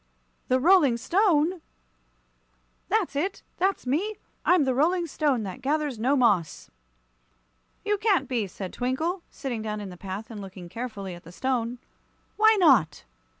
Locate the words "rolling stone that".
4.73-5.61